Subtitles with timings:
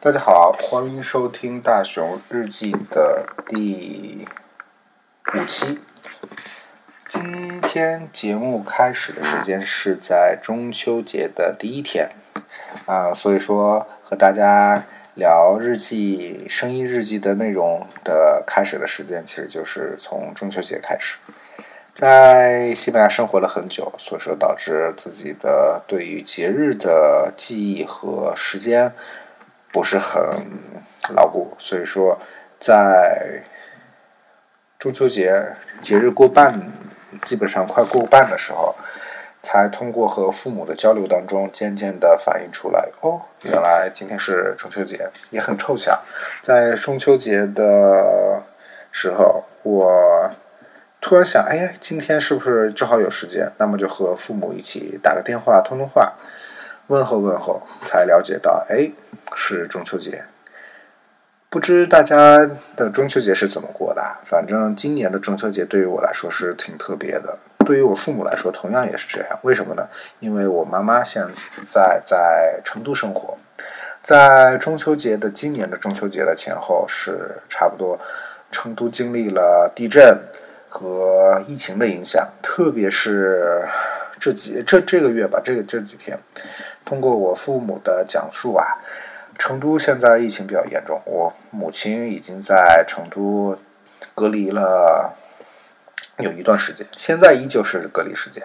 [0.00, 4.26] 大家好，欢迎收听大熊日记的第
[5.34, 5.78] 五期。
[7.08, 12.08] 今天节目开始的时间是在中秋节的第一天
[12.86, 14.82] 啊，所以说和大家
[15.14, 21.16] 聊日记、声音日记的内容的开始的时间，其实就是从中秋节开始。
[21.94, 28.90] 在西班牙生活了很久，所以说导致自己的对于节日的记忆和时间
[29.72, 30.22] 不是很
[31.14, 32.18] 牢固，所以说
[32.58, 33.42] 在
[34.78, 35.44] 中秋节
[35.82, 36.60] 节日过半，
[37.24, 38.74] 基本上快过半的时候，
[39.42, 45.98] 才通过和父母的交流当中，渐渐的反映出来，哦，原来今天是中秋节，也很凑巧，
[46.42, 48.42] 在中秋节的
[48.92, 50.30] 时候，我。
[51.02, 53.50] 突然想，哎，今天是不是正好有时间？
[53.56, 56.12] 那么就和父母一起打个电话，通通话，
[56.90, 58.90] 问候问候，才了解到，哎，
[59.36, 60.24] 是中秋节。
[61.48, 62.38] 不知大家
[62.74, 64.02] 的中秋节是怎么过的？
[64.24, 69.38] 反正今年的中秋节对于我来说是挺特别的，对于我父母来说同样也是这样。
[69.42, 69.86] 为什么呢？
[70.18, 71.24] 因为我妈妈现
[71.70, 73.38] 在在成都生活，
[74.02, 77.96] 在中秋节的今年的中秋节的前后是差不多，
[78.50, 80.18] 成都经历了地震。
[80.72, 83.66] 和疫情的影响，特别是
[84.20, 86.16] 这几这这个月吧，这个这几天，
[86.84, 88.66] 通过我父母的讲述啊，
[89.38, 93.58] 成都现在疫情比较严重，我母亲已经在成都
[94.14, 95.12] 隔离了
[96.18, 98.42] 有一段时间，现在依旧是隔离时间，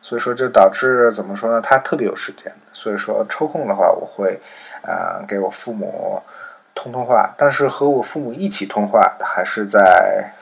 [0.00, 1.60] 所以说这导致怎么说呢？
[1.60, 4.40] 他特别有时间，所以说抽空的话，我会
[4.82, 6.22] 啊给我父母
[6.74, 10.32] 通通话，但是和我父母一起通话还是在。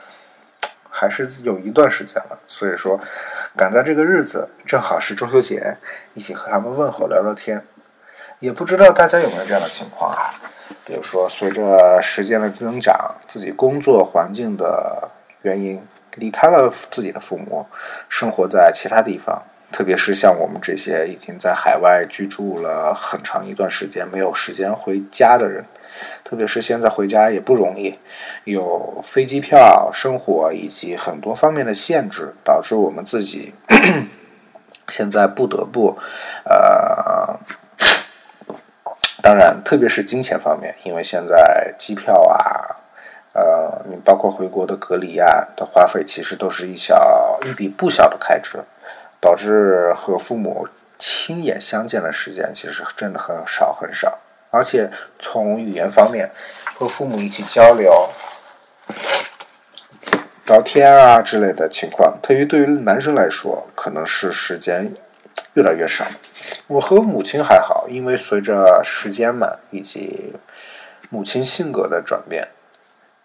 [0.97, 2.97] 还是有一段时间了，所以说
[3.57, 5.77] 赶在这个日子，正好是中秋节，
[6.13, 7.61] 一起和他们问候聊聊天。
[8.39, 10.33] 也不知道大家有没有这样的情况啊？
[10.85, 15.09] 比如说，随着时间的增长，自己工作环境的
[15.43, 15.81] 原因，
[16.15, 17.65] 离开了自己的父母，
[18.09, 19.41] 生活在其他地方。
[19.71, 25.63] 特别是像我们这些已经在海外居住了很长一段时间，没有时间回家的人。
[26.23, 27.97] 特别是现在回家也不容易，
[28.43, 33.53] 有飞机票、生活以及很多方面的限制，导致我们自己
[34.89, 35.97] 现在不得不，
[36.43, 37.39] 呃，
[39.21, 42.75] 当然，特别是金钱方面，因为现在机票啊，
[43.33, 48.59] 呃，你包括回国的隔离啊的花费，其实都是一小一笔不小的开支，
[49.19, 50.67] 导致和父母
[50.99, 54.17] 亲眼相见的时间其实真的很少很少。
[54.55, 54.89] 而且
[55.19, 56.31] 从语言方面，
[56.75, 58.09] 和父母一起交流、
[60.47, 64.89] 聊天啊之类的情况，特别对于男生来说，可能是时间
[65.55, 66.05] 越来越少。
[66.67, 70.33] 我和母亲还好，因为随着时间嘛，以及
[71.09, 72.47] 母亲性格的转变，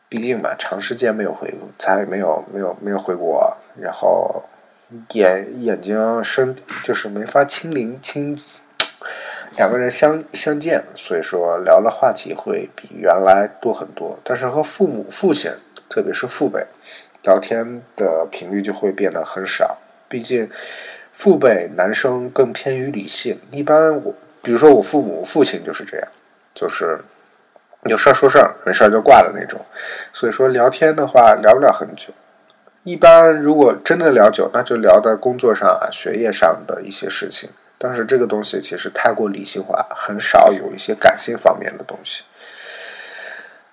[0.09, 4.43] 毕竟嘛，长时间没有回，才没有没有没有回国，然后
[5.12, 8.37] 眼眼睛身就是没法亲临亲。
[9.56, 14.19] 两个人相相见，所以说聊的话题会比原来多很多。
[14.25, 15.50] 但是和父母、父亲，
[15.88, 16.65] 特别是父辈，
[17.25, 19.77] 聊天的频率就会变得很少。
[20.09, 20.49] 毕竟
[21.12, 26.09] 父辈男生更偏于理性，一般我，比如说我父母、父亲就是这样，
[26.55, 26.99] 就是
[27.84, 29.61] 有事儿说事儿，没事儿就挂的那种。
[30.12, 32.12] 所以说聊天的话聊不了很久。
[32.84, 37.50] 一般如果真的聊久，那就聊在工作上啊、学业上的一些事情。
[37.83, 42.23] 但是这个东西其实太过理性化，很少有一些感性方面的东西。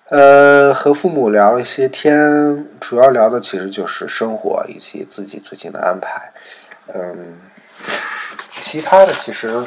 [0.08, 6.32] 呃，和父母聊一些天，主要聊的其实就是生活以及自己最近的安排。
[6.94, 7.38] 嗯，
[8.62, 9.62] 其他的其实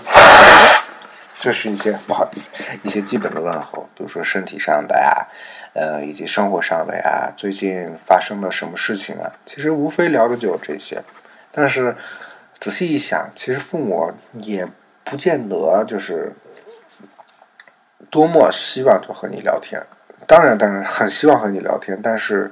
[1.40, 2.50] 就是一些不好意思，
[2.82, 5.24] 一些基本的问候，比如说身体上的呀，
[5.74, 9.32] 呃，以及生活上的呀，最近发生了什么事情啊？
[9.46, 11.00] 其实无非聊的就有这些，
[11.52, 11.96] 但是。
[12.62, 14.66] 仔细一想，其实父母也
[15.04, 16.32] 不见得就是
[18.12, 19.82] 多么希望就和你聊天。
[20.28, 22.52] 当然，当然很希望和你聊天，但是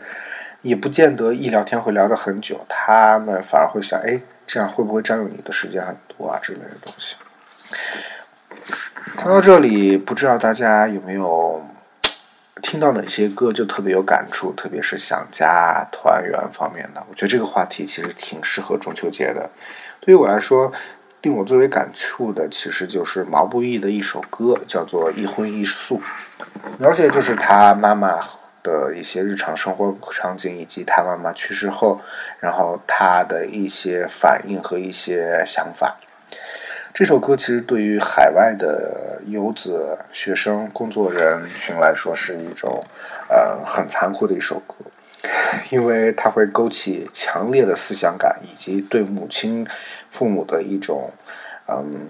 [0.64, 2.60] 也不见得一聊天会聊得很久。
[2.68, 6.40] 他们反而会想：哎，这样会不会占用你的时间很多啊？
[6.42, 7.16] 之类的东西。
[9.16, 11.64] 谈到这里，不知道大家有没有
[12.64, 17.04] 听到哪些歌就特别有感触，特别是想家、团圆方面的。
[17.08, 19.48] 我觉得这个话题其实挺适合中秋节的。
[20.02, 20.72] 对于我来说，
[21.22, 25.98] 令我最为感触的，其实就是毛不易的一首歌，叫做《一荤一素》，
[26.78, 28.20] 描写就是他妈妈
[28.64, 32.00] 的一些日常生活场景，以及他妈妈去世后，
[32.40, 35.98] 然后他的一些反应和一些想法。
[36.94, 42.84] 这首歌其实对于海外的游子、学生、工作人群来说是一种
[43.30, 44.76] 呃很残酷的一首歌，
[45.72, 49.66] 因为它会勾起强烈的思想感，以及对母亲、
[50.12, 51.12] 父母的一种
[51.68, 52.08] 嗯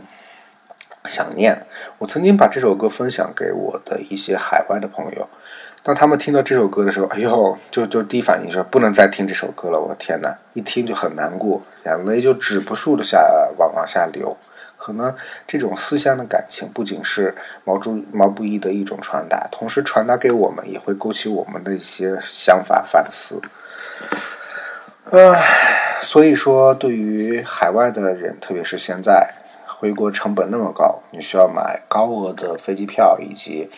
[1.05, 1.65] 想念。
[1.97, 5.29] 我曾经把这首歌分享给我的一些海外的朋友。
[5.81, 9.79] 当他们听到这首歌的时候，哎呦，就就第一反应说不能再听这首歌了。
[9.79, 13.19] 我的天哪，一听就很难过，眼泪就止不住的下
[13.57, 14.35] 往往下流。
[14.79, 15.13] 可能
[15.45, 17.35] 这种思乡的感情不仅是
[17.65, 23.39] 毛主毛不易的一种传达，同时传达给我们，也会勾起我们的一些想法反思。
[25.11, 25.35] 呃，
[26.01, 29.29] 所以说，对于海外的人，特别是现在
[29.67, 33.69] 回国成本那么高，你需要买高额的飞机票，以及。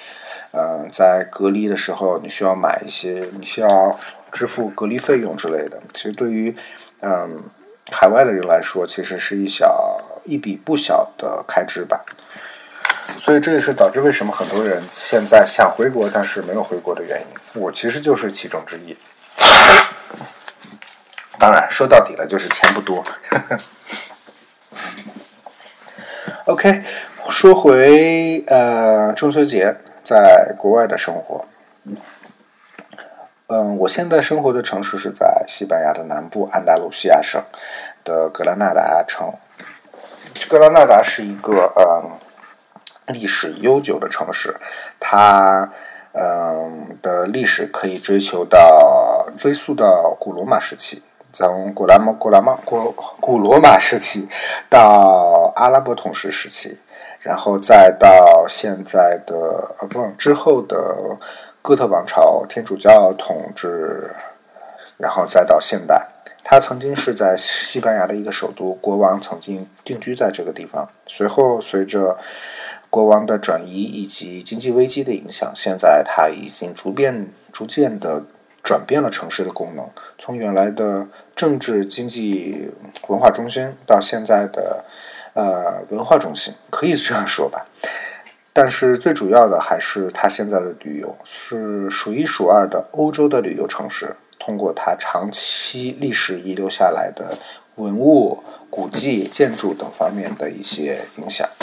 [0.53, 3.97] 嗯，在隔离的时候，你需要买一些，你需要
[4.33, 5.79] 支付隔离费用之类的。
[5.93, 6.53] 其实对于
[6.99, 7.41] 嗯
[7.89, 12.03] 海外的人来说，其实是一小一笔不小的开支吧。
[13.17, 17.61] 所以这也是导致为什么很多人现在想回国，但是没有回国的原因。
[17.61, 18.97] 我其实就是其中之一。
[21.37, 23.03] 当然，说到底了，就是钱不多。
[26.45, 26.83] OK，
[27.29, 29.75] 说回呃中秋节。
[30.03, 31.45] 在国外的生活，
[33.47, 37.41] 嗯，我现在生活的城市是在西班牙的南部安达卢西亚省
[38.03, 39.31] 的格拉纳达城。
[40.47, 42.11] 格拉纳达是一个嗯
[43.13, 44.55] 历史悠久的城市，
[44.99, 45.69] 它
[46.13, 51.01] 嗯的历史可以追求到追溯到古罗马时期，
[51.31, 54.27] 从古拉古拉马古古罗马时期
[54.69, 56.77] 到阿拉伯统治时期。
[57.23, 60.75] 然后再到现在的呃不之后的
[61.61, 64.09] 哥特王朝天主教统治，
[64.97, 66.07] 然后再到现代，
[66.43, 70.87] 他曾经是在西班牙的一个首都，国王曾经定居在这个地方。
[71.07, 72.17] 随后随着
[72.89, 78.21] 国王的转移以及经济危机的影响，现在他已经逐渐逐渐的
[78.63, 82.69] 转变了城市的功能，从原来的政治经济
[83.07, 84.83] 文化中心到现在的。
[85.33, 87.65] 呃，文化中心可以这样说吧，
[88.51, 94.13] 但是最主要的还是它现在的旅游是数一数二的欧洲的旅游城市。
[94.41, 97.33] 通过它长期历史遗留下来的
[97.75, 101.47] 文物、古迹、建筑等方面的一些影响。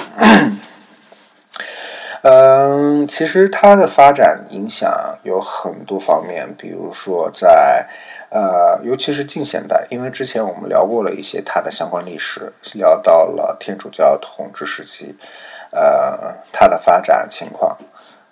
[2.22, 7.86] 嗯，其实它的发展影响有很多方面，比如说在。
[8.30, 15.16] 呃，尤其是近现代，因为之前我们聊过了一些它的相关历史，聊到了天主教统治时期，
[15.70, 17.74] 呃，它的发展情况。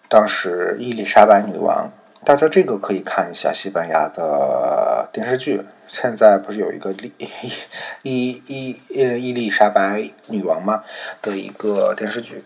[0.06, 1.90] 当时伊丽莎白女王，
[2.26, 5.62] 大家这个可以看一下西班牙的电视剧。
[5.86, 6.92] 现在不是有一个
[7.22, 7.62] 伊
[8.02, 10.82] 伊伊伊伊丽莎白女王吗
[11.22, 12.42] 的一个电视剧？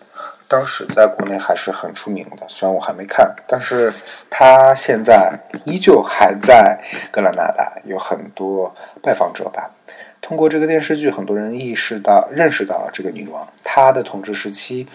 [0.46, 3.90] 当时在国内还是很出名的，虽然我还没看，但是
[4.28, 5.32] 他现在
[5.64, 6.78] 依旧还在
[7.10, 9.70] 格拉纳达，有很多拜访者吧。
[10.20, 13.48] 通过这个电视剧，很多人意识到、认识到了这个女王。
[13.64, 14.86] 她的统治时期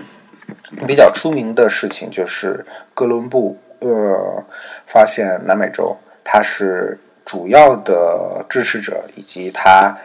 [0.86, 4.44] 比较出名的事情就是哥伦布呃
[4.86, 9.96] 发现南美洲，他是主要的支持者，以及他。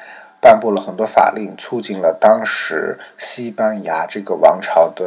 [0.41, 5.03] 颁布了很多法令，促进了当时西班牙这个王朝的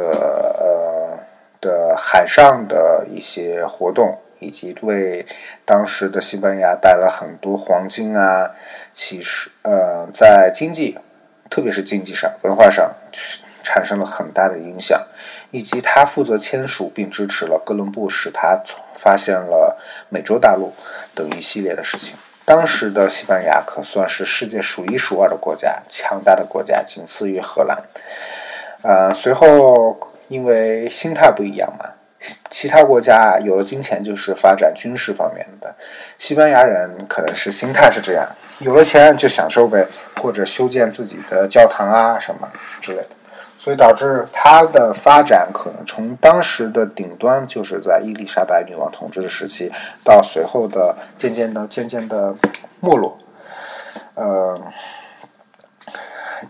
[0.59, 1.17] 呃
[1.61, 5.25] 的海上的一些活动，以及为
[5.63, 8.51] 当时的西班牙带来很多黄金啊。
[8.93, 10.97] 其实，呃，在经济，
[11.49, 12.91] 特别是经济上、文化上，
[13.63, 15.01] 产生了很大的影响。
[15.51, 18.59] 以及他负责签署并支持了哥伦布，使他
[18.93, 19.77] 发现了
[20.09, 20.73] 美洲大陆
[21.15, 22.13] 等一系列的事情。
[22.45, 27.77] 当时的西班牙可算是世界数一数二的国家，强大的国家，仅次于荷兰。
[28.81, 31.85] 呃，随后因为心态不一样嘛，
[32.49, 35.75] 其他国家啊有了金钱就是发展军事方面的，
[36.17, 38.27] 西班牙人可能是心态是这样，
[38.59, 42.49] 有了钱就享受呗，或者修建自己的教堂啊什么
[42.81, 43.09] 之类的。
[43.69, 49.71] 所以导致它的发展可能从当时的顶端，就是在伊丽莎白女王统治的时期，
[50.03, 52.33] 到随后的渐渐的、渐渐的
[52.79, 53.15] 没落。
[54.15, 54.59] 呃，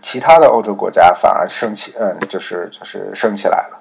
[0.00, 3.78] 其他的欧洲国家反而升起，嗯，就是就是升起来了。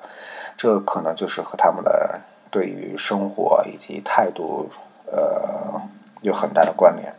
[0.58, 2.20] 这可能就是和他们的
[2.52, 4.70] 对于生活以及态度，
[5.06, 5.82] 呃，
[6.24, 7.14] 有很大的关联。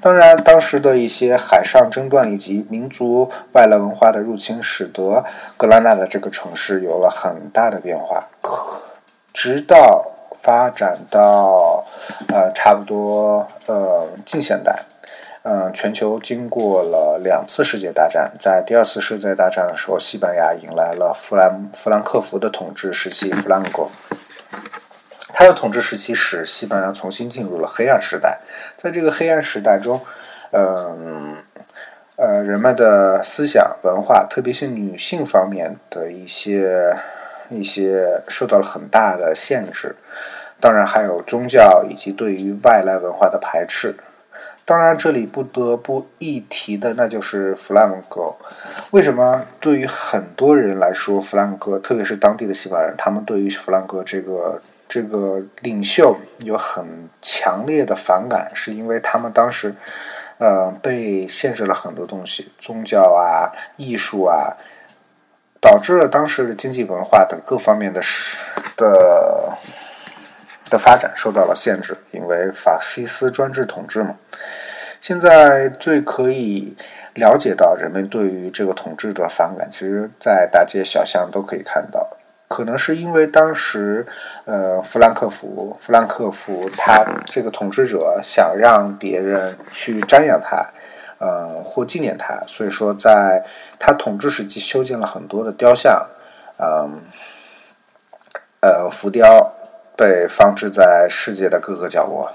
[0.00, 5.24] 当然，当时的一些海上争端以及民族外来文化的入侵，使得
[5.56, 8.24] 格拉纳的这个城市有了很大的变化。
[8.40, 8.80] 可
[9.32, 10.04] 直到
[10.36, 11.84] 发展到
[12.28, 14.82] 呃差不多呃近现代，
[15.42, 23.86] 嗯，全球经过了两次世界大战，在第二次世界大战的时候，西班牙迎来了弗兰弗兰克福的统治时期，弗兰哥。
[25.38, 28.36] 他的统治时期使西班牙重新进入了黑暗时代，
[28.76, 30.00] 在这个黑暗时代中，
[30.50, 31.36] 嗯，
[32.16, 36.92] 呃，人们的思想文化，特别是女性方面的一些
[37.50, 39.94] 一些受到了很大的限制，
[40.58, 43.94] 当然还有宗教以及对于外来文化的排斥。
[44.64, 48.34] 当然，这里不得不一提的，那就是弗兰哥。
[48.90, 56.86] 为什么对于很多人来说，弗兰哥，特别是当地的西班牙人，他们对于弗兰哥这个这个领袖有很
[57.20, 58.50] 强烈的反感？
[58.54, 59.74] 是因为他们当时，
[60.38, 64.56] 呃，被限制了很多东西，宗教啊、艺术啊，
[65.60, 68.00] 导致了当时的经济、文化等各方面的
[68.76, 69.52] 的
[70.70, 74.14] 的发展受到了限制，因为法西斯专制统治嘛。
[75.00, 76.74] 现在最可以
[77.14, 82.08] 了解到人们对于这个统治的反感，其实，在大街小巷都可以看到。
[82.48, 84.06] 可能是因为当时，
[84.46, 90.66] 呃，弗兰克福，弗兰克福他这个统治者想让别人去瞻仰他，
[91.18, 93.44] 呃，或纪念他，所以说在
[93.78, 96.04] 他统治时期修建了很多的雕像，
[96.58, 97.00] 嗯，
[98.60, 99.54] 呃，浮雕。
[99.98, 102.30] 被放置在世界的各个角落，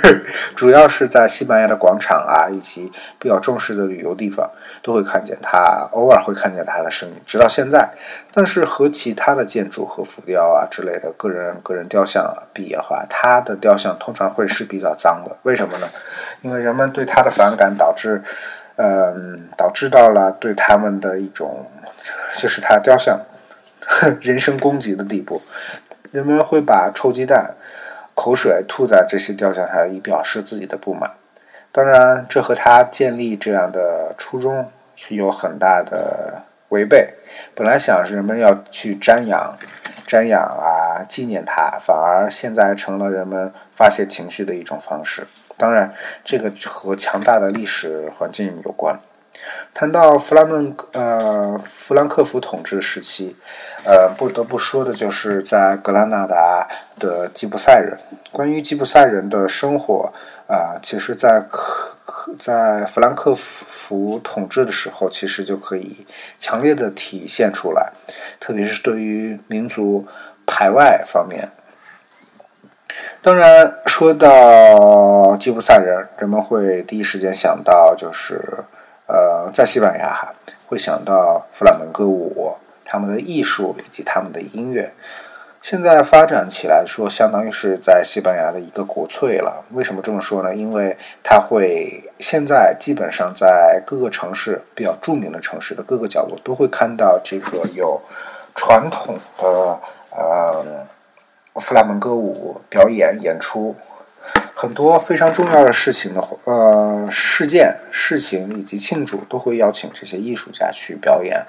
[0.56, 4.50] 主要是在西班牙的广场啊，以及比较重视的旅游地方，
[4.82, 7.86] 都会看见它，偶尔会看见它的身影，直到现在。
[8.32, 15.36] 但是和其他的建筑和浮雕啊之类的个人个人雕像比的话，它的雕像通常会是比较脏的。
[15.42, 15.86] 为什么呢？
[16.40, 18.22] 因为人们对它的反感，导致，
[18.76, 21.66] 嗯，导致到了对他们的一种，
[22.38, 23.20] 就是它雕像
[24.22, 25.42] 人身攻击的地步。
[26.12, 27.54] 人们会把臭鸡蛋、
[28.14, 31.10] 口水吐在这些雕像上，以表示自己的不满。
[31.72, 34.70] 当然，这和他建立这样的初衷
[35.08, 37.14] 有很大的违背。
[37.54, 39.56] 本来想是人们要去瞻仰、
[40.06, 45.26] 瞻仰啊，纪念他，反而现在成了人们发泄情绪的一种方式。
[45.56, 45.90] 当然，
[46.22, 48.94] 这个和强大的历史环境有关。
[49.74, 53.34] 谈到弗兰门呃弗兰克福统治时期，
[53.84, 57.98] 呃不得不说的就是在格拉纳达的吉普赛人。
[58.30, 60.12] 关于吉普赛人的生活
[60.46, 61.90] 啊，其实，在克
[62.38, 66.06] 在弗兰克福统治的时候，其实就可以
[66.38, 67.90] 强烈的体现出来，
[68.38, 70.06] 特别是对于民族
[70.46, 71.48] 排外方面。
[73.22, 78.40] 当然，说到吉普赛人，人们会第一时间想到就是。
[79.06, 80.32] 呃，在西班牙哈，
[80.66, 82.54] 会想到弗拉门戈舞，
[82.84, 84.90] 他们的艺术以及他们的音乐，
[85.60, 89.64] 现在发展起来说，相当于是在西班牙的一个国粹了。
[89.72, 90.54] 为什么这么说呢？
[90.54, 98.00] 因为它会现在基本上在各个城市比较著名的城市的各个角落都会看到这个有
[98.54, 99.78] 传统的
[100.10, 100.64] 呃
[101.56, 103.74] 弗拉门戈舞表演演出。
[104.54, 111.44] 很多非常重要的事情的呃事件、事情以及庆祝，都会邀请这些艺术家去表演。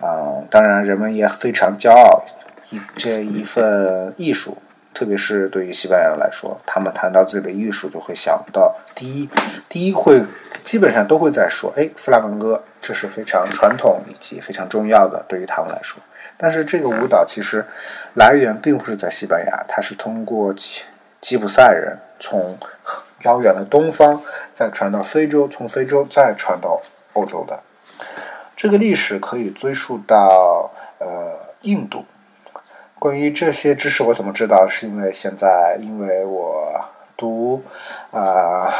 [0.00, 2.24] 啊，当然，人们也非常骄傲
[2.70, 4.58] 一这一份艺术，
[4.92, 9.30] 特别是对于西班牙人来说，他们谈到自己的艺术，就会想到第一，
[9.68, 10.20] 第一会
[10.64, 16.02] 基本上都会在说，哎，弗拉门戈，这是非常传统以及非常重要的，对于他们来说。
[16.36, 17.64] 但是这个舞蹈其实
[18.14, 20.52] 来源并不是在西班牙，它是通过
[21.22, 21.98] 吉普赛人。
[22.24, 22.56] 从
[23.22, 24.22] 遥远的东方
[24.54, 26.80] 再传到非洲，从非洲再传到
[27.14, 27.58] 欧洲的
[28.56, 32.04] 这个历史可以追溯到呃印度。
[32.96, 34.68] 关于这些知识我怎么知道？
[34.68, 36.80] 是因为现在因为我
[37.16, 37.64] 读
[38.12, 38.72] 啊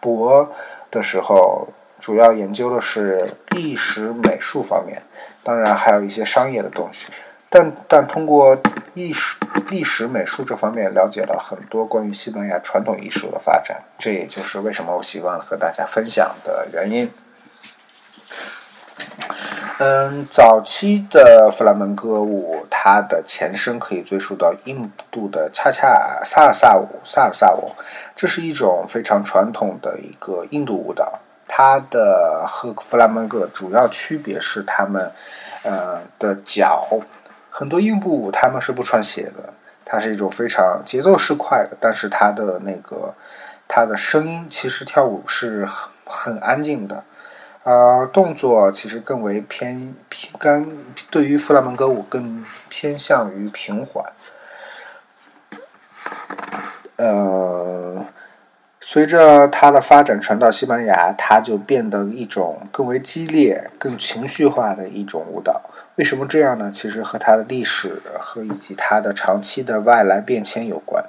[0.00, 0.52] 博
[0.90, 1.68] 的时候，
[2.00, 5.00] 主要研究的是历史美术方面，
[5.44, 7.06] 当然还有一些商业的东西。
[7.52, 8.56] 但但通过
[8.94, 9.36] 艺术、
[9.68, 17.10] 历史、美术这方面了解了很多关于西班牙传统艺术的发展，这也就是为什么我希望和大家分享的原因。
[19.78, 27.68] 嗯，早期的弗拉门戈舞，它的前身可以追溯到印度的恰恰萨尔萨舞，萨尔萨舞，
[28.14, 31.18] 这是一种非常传统的一个印度舞蹈。
[31.48, 35.10] 它的和弗拉门戈主要区别是它们
[35.64, 36.86] 呃的脚。
[37.60, 39.52] 很多印度舞他们是不穿鞋的，
[39.84, 43.12] 它是一种非常节奏是快的，但是它的那个
[43.68, 47.04] 它的声音其实跳舞是很很安静的，
[47.64, 50.66] 呃，动作其实更为偏偏干
[51.10, 54.06] 对于弗拉门戈舞更偏向于平缓，
[56.96, 58.02] 呃，
[58.80, 65.60] 随着它的发展传到西班牙，它就变得一种更为激烈、更情绪化的一种舞蹈。
[65.96, 66.72] 为什么这样呢？
[66.74, 71.04] 其实和它的历史和以及它的长期的外来变迁有关。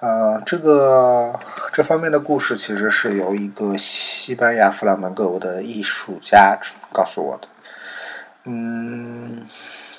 [0.00, 1.32] 呃，这个
[1.72, 6.56] 这方面的故事其实是由一个西班牙弗朗门戈舞的艺术家
[6.92, 7.48] 告诉我的。
[8.44, 9.46] 嗯，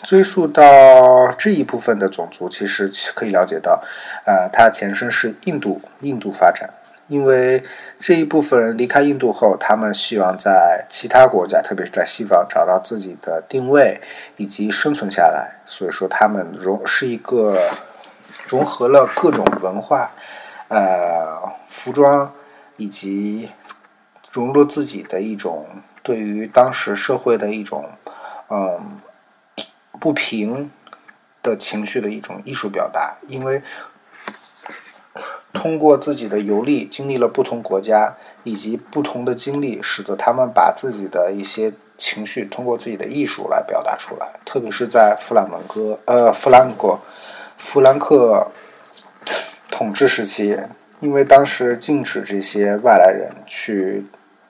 [0.04, 3.84] 追溯到这一部分的种族，其实可以了解到，
[4.26, 6.70] 呃，它前身是印度，印度发展。
[7.08, 7.64] 因为
[8.00, 14.02] 这一部分人离开印度后，他们希望在其他国家，特别是在西方找到自己的定位
[14.38, 15.62] 以及生存下来。
[15.68, 17.62] 所以说，他们融是一个
[18.48, 20.10] 融合了各种文化、
[20.68, 21.38] 呃
[21.70, 22.34] 服装
[22.78, 23.52] 以及
[24.32, 25.68] 融入自己的一种
[26.02, 27.88] 对于当时社会的一种
[28.50, 29.00] 嗯
[30.00, 30.72] 不平
[31.44, 33.62] 的情绪的一种艺术表达，因为。
[35.66, 44.28] 通过自己的游历，经历了不同国家以及不同的经历，使得他们把自己的一些情绪通过自己的艺术来表达出来。
[44.46, 47.02] 特别是在弗朗门戈呃弗兰国
[47.58, 48.46] 弗兰克
[49.72, 50.56] 统治时期，
[51.00, 54.06] 因为当时禁止这些外来人去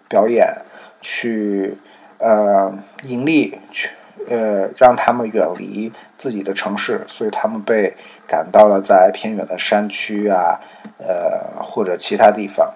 [0.10, 0.54] 表演、
[1.00, 1.78] 去
[2.18, 3.90] 呃盈利、去
[4.30, 7.96] 呃让他们远离自己的城市，所以他们被
[8.28, 10.60] 赶到了在偏远的山区啊。
[10.98, 12.72] 呃，或者其他地方，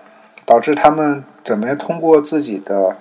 [0.46, 2.96] 导致他们怎么样通过自己的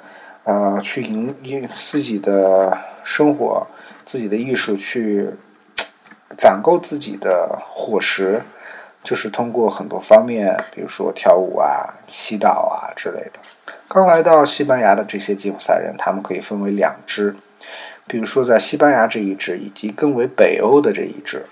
[0.44, 3.66] 呃去营营自己的生活、
[4.04, 5.28] 自己的艺术去
[6.36, 8.40] 攒够自己的伙食，
[9.02, 13.40] 就是通过很多方面，比如说跳舞啊、祈祷啊之类的。
[13.88, 17.34] 刚来到西班牙的这些吉普赛人，他们可以分为两支，
[18.08, 21.44] 比如说在西班牙这一支，以及更为北欧的这一支。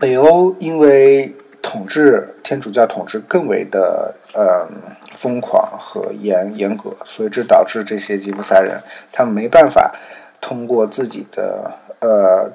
[0.00, 1.32] 北欧因为
[1.62, 4.68] 统治天主教统治更为的呃
[5.16, 8.80] 疯狂和严严格，所以这导致这些吉普赛人
[9.12, 9.94] 他们没办法
[10.40, 11.70] 通过自己的
[12.00, 12.50] 呃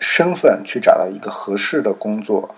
[0.00, 2.52] 身份去找到一个合适的工作。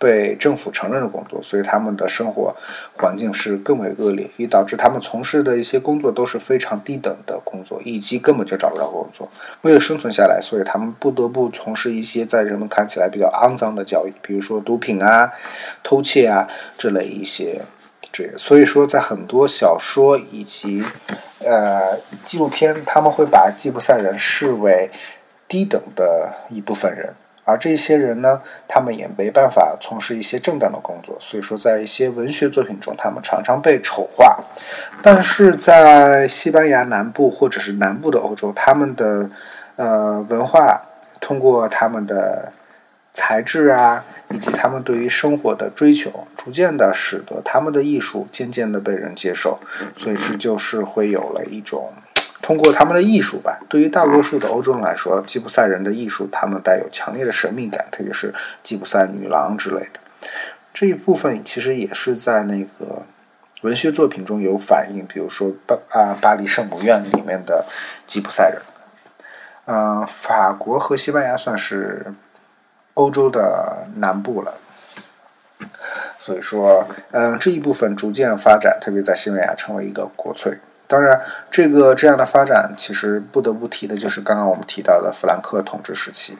[0.00, 2.56] 被政府承认的工作，所以他们的生活
[2.96, 9.28] 环境是更为恶劣，以导致他们从事的一些工作都是非常低等的工作，以及根本就找不到工作。
[9.60, 15.30] 为了生存下来，所以他们不得不从事一些在人们看起来比较肮脏的交易，比如说毒品啊、
[15.82, 17.60] 偷窃啊这类一些
[18.10, 18.26] 这。
[18.38, 20.82] 所以说，在很多小说以及
[21.44, 24.90] 呃纪录片，他们会把吉普赛人视为
[25.46, 27.12] 低等的一部分人。
[27.50, 34.38] 而这些人呢，他们也没办法从事一些正当的工作，所以说在一些文学作品中，他们常常被丑化。
[35.02, 39.28] 但是在西班牙南部或者是南部的欧洲，他们的
[39.76, 40.80] 呃文化
[41.20, 42.52] 通过他们的
[43.12, 49.58] 才智啊，以及他们对于生活的追求，逐渐的使得他们的艺术渐渐的被人接受，
[49.98, 51.92] 所以这就是会有了一种。
[52.42, 60.00] 通过他们的艺术吧，对于大多数的欧洲人来说，吉普赛人的艺术，他们带有强烈的神秘感，特别是吉普赛女郎之类的。
[60.72, 63.02] 这一部分其实也是在那个
[63.60, 67.64] 文学作品中有反映，比如说巴啊巴黎圣母院里面的
[68.06, 68.62] 吉普赛人。
[69.66, 72.06] 嗯，法国和西班牙算是
[72.94, 74.54] 欧洲的南部了，
[76.18, 80.58] 所以说，嗯，这一部分逐渐发展，特别在西班牙成为一个国粹。
[80.90, 81.20] 当然，
[81.52, 86.36] 这个这样的发展，其实不得不提的就是刚刚我们提到的弗兰克统治时期。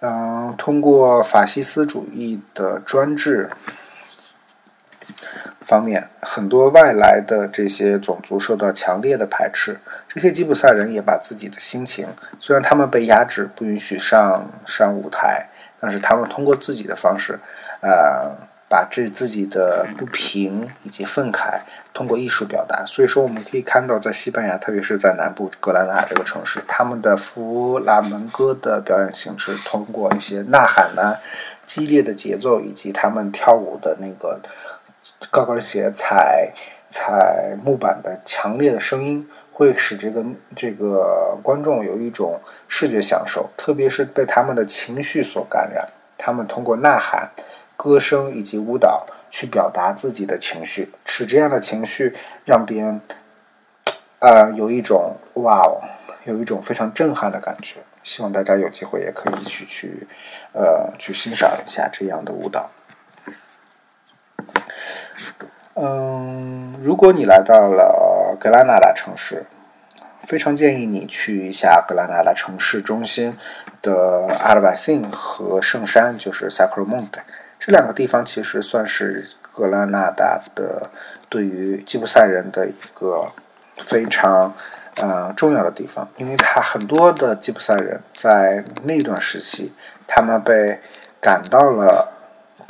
[0.00, 3.48] 嗯，通过法西斯主义的专制
[5.62, 9.78] 方面，很多外来的这些种族受到强烈的排斥。
[10.06, 12.06] 这些吉普赛人也把自己的心情，
[12.38, 15.48] 虽然他们被压制，不允许上上舞台，
[15.80, 17.38] 但是他们通过自己的方式，
[17.80, 18.30] 呃。
[18.74, 21.60] 把这自己的不平以及愤慨
[21.92, 31.14] 通过艺术表达，所以说我们可以看到，在西班牙，特别是在南部格兰纳这个城市，他们的弗拉门戈的表演形式，通过一些呐喊呐、
[31.64, 34.40] 激烈的节奏，以及他们跳舞的那个
[35.30, 36.50] 高跟鞋踩
[36.90, 40.24] 踩木板的强烈的声音，会使这个
[40.56, 45.86] 这个观众有一种视觉享受，特别是被他们的情绪所感染，
[46.18, 47.30] 他们通过呐喊。
[47.76, 53.00] 歌声以及舞蹈去表达自己的情绪，使这样的情绪让别人，
[54.20, 55.82] 呃，有一种哇哦，
[56.24, 57.76] 有一种非常震撼的感觉。
[58.02, 60.06] 希望大家有机会也可以去去，
[60.52, 62.70] 呃，去欣赏一下这样的舞蹈。
[65.74, 69.44] 嗯，如果你来到了格拉纳达城市，
[70.26, 73.36] 非常建议你去一下格拉纳达城市中心
[73.80, 77.20] 的阿尔巴辛和圣山，就是 Sacramento。
[77.64, 80.90] 这两个地方其实算是格拉纳达的
[81.30, 83.26] 对于吉普赛人的一个
[83.78, 84.52] 非常
[84.96, 89.72] 呃重要的地方，因为他很多的吉普赛人在那段时期，
[90.06, 90.78] 他们被
[91.22, 92.10] 赶到了。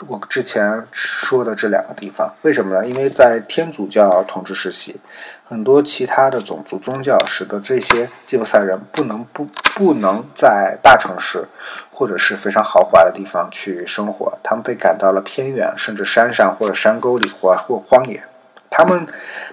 [0.08, 2.86] 我之前说的这两个地方，为什么呢？
[2.86, 5.00] 因为在天主教统治时期，
[5.48, 11.44] 很多其他的种族宗教使得这些吉普赛人不能不不能在大城市
[11.90, 18.22] 或者是非常豪华的地方去生活，他们被赶到了偏远，甚至山上或者山沟里或或荒野。
[18.70, 19.06] 他们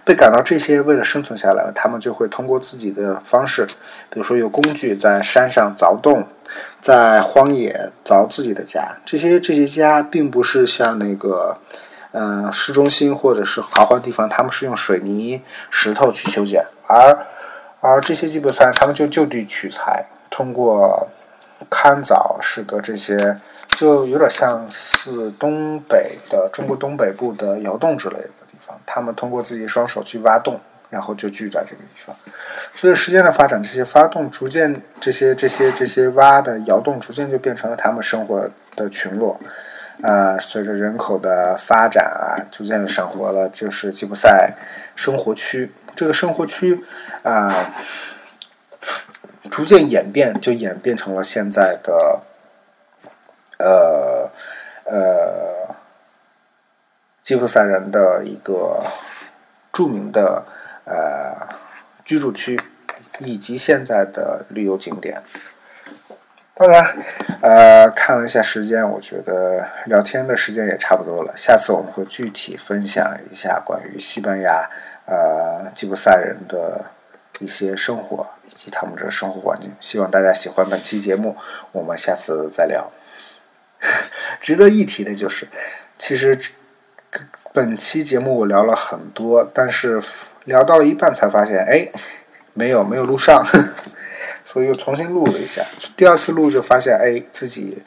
[0.03, 3.67] 被赶到这些，为了生存下来，他们就会通过自己的方式，
[4.09, 6.27] 比如说有工具在山上凿洞。
[6.81, 11.55] 在荒野凿自己的家，这些这些家并不是像那个，
[12.11, 17.17] 嗯，市中心或者是豪华地方，他们是用水泥、石头去修建，而
[17.79, 21.07] 而这些基本上他们就就地取材，通过
[21.69, 23.37] 勘凿，使得这些
[23.67, 30.59] 就有点像是东北的中国东北部的窑洞之类的地方，他们通过自己双手去挖洞。
[30.91, 32.13] 然后就聚在这个地方，
[32.75, 39.39] 随着时间的发展，这些发动逐渐，这些这些这些挖的窑洞逐渐就变成了他们生活的群落。
[40.03, 44.53] 啊，随着人口的发展啊，逐渐的生活了，就是吉普赛
[44.97, 45.71] 生活区。
[45.95, 46.83] 这个生活区
[47.23, 47.71] 啊，
[49.49, 52.19] 逐渐演变，就演变成了现在的
[53.59, 54.29] 呃
[54.83, 55.73] 呃
[57.23, 58.83] 吉普赛人的一个
[59.71, 60.43] 著名的。
[60.91, 61.47] 呃，
[62.03, 62.59] 居住区
[63.19, 65.23] 以及现在的旅游景点。
[66.53, 66.95] 当然，
[67.41, 71.33] 呃，看了一下时间，我觉得聊天的时间也差不多了。
[71.37, 74.69] 下次我们会具体分享一下关于西班牙
[75.05, 76.83] 呃吉普赛人的
[77.39, 79.71] 一些生活以及他们这生活环境。
[79.79, 81.37] 希望大家喜欢本期节目，
[81.71, 82.91] 我们下次再聊。
[84.41, 85.47] 值得一提的就是，
[85.97, 86.37] 其实
[87.53, 90.01] 本期节目我聊了很多，但是。
[90.45, 91.87] 聊到了一半才发现，哎，
[92.53, 93.45] 没有没有录上，
[94.45, 95.63] 所以又重新录了一下。
[95.95, 97.77] 第二次录就发现，哎，自己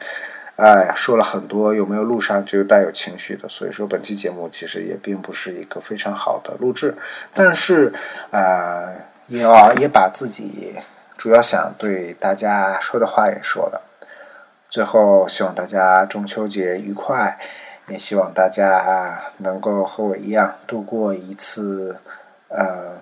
[0.55, 3.49] 哎说了很多，有没有录上就带有情绪的。
[3.49, 6.95] 所以说，本期节目其实也并不是一个非常好的录制，
[7.33, 7.91] 但是
[8.31, 8.85] 啊，
[9.27, 9.45] 也
[9.79, 10.75] 也把自己
[11.17, 13.81] 主要想对大家说的话也说了。
[14.69, 17.37] 最后，希望大家中秋节愉快，
[17.87, 21.95] 也希望大家能够和我一样度过一次。
[22.49, 22.97] 呃，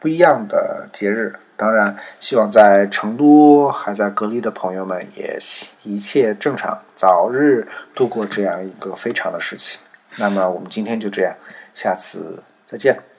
[0.00, 5.38] 不一样的节日，当然希望在成都还在隔离的朋友们也
[5.82, 9.78] 一切正常，早日度过这样一个非常的时期。
[10.18, 11.34] 那么我们今天就这样，
[11.74, 13.13] 下次再见。